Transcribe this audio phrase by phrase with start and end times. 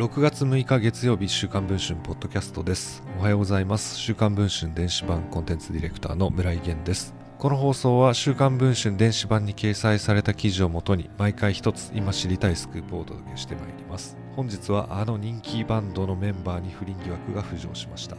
[0.00, 3.02] 6月6日月曜日週刊文春ポッドキャストです。
[3.18, 3.98] おはようございます。
[3.98, 7.14] 週刊文春電子版コンテンツディレクターの村井源です。
[7.36, 14.16] この放送は週刊文春電子版に掲載された記事をもとに毎回一つ今知りたいスクープをお届けしてまいります。
[14.36, 18.16] 本日はあの人気バンドのメンバーに不倫疑惑が浮上しました。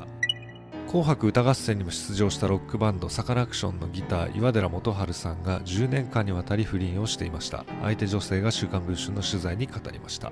[0.86, 7.66] 紅白歌合戦にも出場したロックバンドサカナクションのギター岩寺元春さんが10年間にわたり不倫をしていました。
[7.82, 10.32] 相手女性が週刊文春の取材に語りました。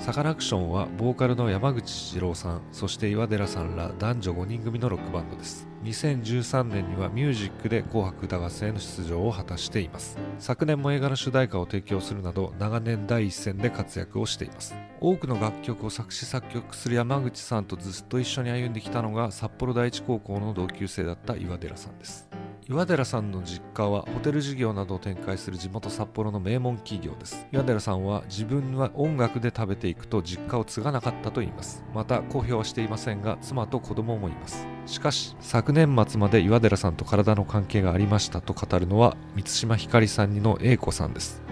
[0.00, 5.68] サカナクションはボーカルの山口二郎さんそして岩寺さんら男女5人組のロックバンドです。
[5.84, 10.16] 2013年にはミュージックで紅白歌合戦への出場を果たしています。
[10.38, 14.74] 昨年も映画の主題歌を提供するなど長年第一線で活躍をしています。
[15.00, 22.29] 多くの楽曲を作詞作曲する山口さんとずっと一緒に歩んできたのが札幌第一高校の同級生だった岩寺さんです。
[22.70, 27.48] 岩寺さんの実家はホテル事業などを展開する地元札幌の名門企業です。
[27.50, 31.84] 岩寺さんは自分は音楽で食べていくと実家を継がなかったと言います。
[31.92, 34.68] また公表はしていませんが妻と子供もいます。
[34.86, 41.42] しかし昨年末まで岩寺さんと体の関係がありましたと語るのは満島ひかりさんにの英子さんです。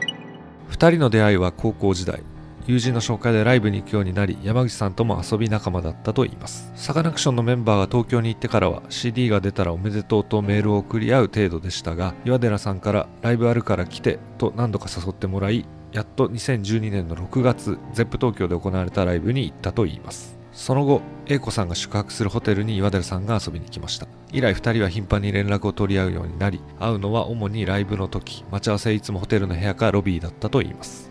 [0.71, 2.23] 2人の出会いは高校時代。
[2.69, 24.09] 友人の紹介でライブに行くようになり山口さんとも遊び仲間だったといいますサカナクションのメンバーが東京に行ってからは CD が出たらおめでとうとメールを送り合う程度でしたが岩寺さんからライブあるから来てと何度か誘ってもらいやっと2012年の6月 ZEP 東京で行われたライブに行ったといいますその後、英子さんが宿泊するホテルに岩寺さんが遊びに来ました。
[24.33, 31.08] 以来2人は頻繁に連絡を取り合うようになり、会うのは主にライブの時、待ち合わせいつもホテルの部屋かロビーだったといいます。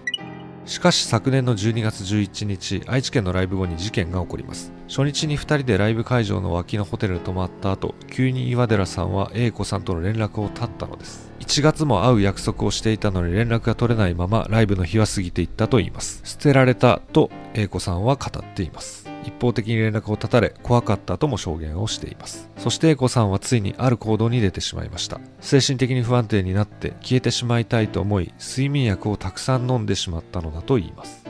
[0.68, 4.74] しかし昨年の12月11日、愛知県のライブ後に事件が起こります。
[4.90, 11.32] 初日に2人でライブ会場の脇のホテルに泊まった後、急に岩寺さんは A 子さんとの連絡を絶ったのです。
[11.40, 16.20] 1月も会う約束をしていたのに連絡が取れないままライブの日は過ぎていったと言います。
[16.26, 19.08] 捨てられたと A 子さんは語っています。
[19.28, 22.50] 一方的に連絡を絶たれ怖かったとも証言をしています。
[22.58, 25.20] そして A 子さんはついにある行動に出てしまいました。
[25.42, 31.26] 精神的に不安定になって消えてしまいたいと思い睡眠薬をたくさん飲んでしまったのだと言います。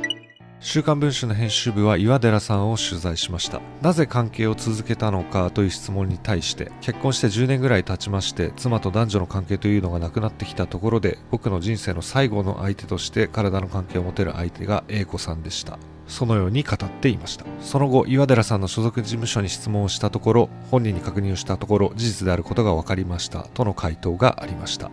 [0.59, 3.61] 週刊文春の編集部は岩寺さんを取材しました。
[3.81, 15.79] なぜ関係を続けたのかという質問に対して結婚して10年ぐらい経ちまして妻と男女の関係というのがなくなってきたところで僕の人生の最後の相手として体の関係を持てる相手が A 子さんでした。
[16.07, 17.45] そのように語っていました。
[17.61, 24.91] その後岩寺さんの所属事務所に質問をしたところ本人に確認をしたところ事実であることが分かりましたとの回答がありました。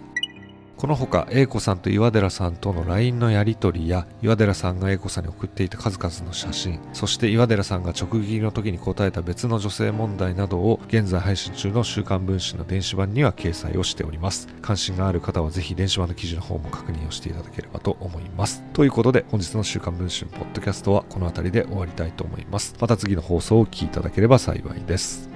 [0.77, 14.49] このほか A 子さんと岩寺さんとの LINE のやり取りや岩寺さんが A 子さんに送っていた数々の写真そして岩寺さんが直撃の時に答えた別の女性問題などを現在配信中の週刊文春の電子版には掲載をしております。
[14.63, 18.63] 関心がある方はぜひ電子版の記事の方も確認をしていただければと思います。
[18.73, 22.75] ということで本日の週刊文春ポッドキャストはこの辺りで終わりたいと思います。
[22.81, 25.34] また次の放送をお聴きいただければ幸いです。